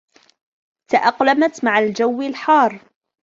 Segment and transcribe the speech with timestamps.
[0.91, 2.79] تأقلمت مع الجو الحار.